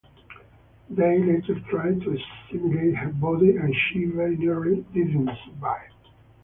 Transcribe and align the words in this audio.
They 0.89 1.19
later 1.21 1.59
tried 1.69 2.01
to 2.01 2.17
assimilate 2.17 2.95
her 2.95 3.11
body 3.11 3.55
and 3.57 3.71
she 3.75 4.05
very 4.05 4.35
nearly 4.35 4.77
didn't 4.95 5.29
survive. 5.45 5.91